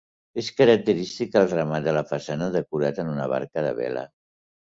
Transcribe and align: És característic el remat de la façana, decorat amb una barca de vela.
És 0.41 0.47
característic 0.59 1.35
el 1.41 1.45
remat 1.51 1.85
de 1.89 1.93
la 1.97 2.03
façana, 2.13 2.47
decorat 2.57 3.01
amb 3.03 3.13
una 3.17 3.27
barca 3.35 3.67
de 3.67 3.77
vela. 3.83 4.07